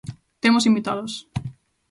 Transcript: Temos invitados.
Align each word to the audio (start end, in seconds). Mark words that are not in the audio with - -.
Temos 0.43 0.67
invitados. 0.69 1.11